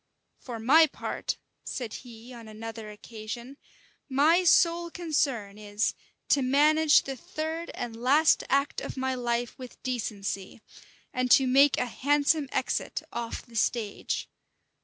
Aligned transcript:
"For 0.39 0.57
my 0.59 0.87
part," 0.87 1.37
said 1.63 1.93
he, 1.93 2.33
on 2.33 2.47
another 2.47 2.89
occasion 2.89 3.57
"my 4.09 4.43
sole 4.45 4.89
concern 4.89 5.59
is, 5.59 5.93
to 6.29 6.41
manage 6.41 7.03
the 7.03 7.15
third 7.15 7.69
and 7.75 7.95
last 7.95 8.43
act 8.49 8.81
of 8.81 8.97
my 8.97 9.13
life 9.13 9.55
with 9.59 9.77
decency, 9.83 10.59
and 11.13 11.29
to 11.29 11.45
make 11.45 11.77
a 11.77 11.85
handsome 11.85 12.49
exit 12.51 13.03
off 13.13 13.45
the 13.45 13.55
stage. 13.55 14.27